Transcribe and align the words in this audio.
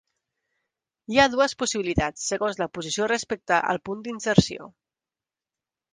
Hi 1.15 1.19
ha 1.23 1.27
dues 1.33 1.53
possibilitats 1.59 2.25
segons 2.33 2.61
la 2.63 2.69
posició 2.79 3.11
respecte 3.15 3.61
al 3.75 3.83
punt 3.91 4.03
d'inserció. 4.09 4.71